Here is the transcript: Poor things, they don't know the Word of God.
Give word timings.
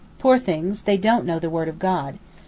Poor 0.17 0.39
things, 0.39 0.85
they 0.85 0.97
don't 0.97 1.25
know 1.25 1.37
the 1.37 1.47
Word 1.47 1.67
of 1.67 1.77
God. 1.77 2.17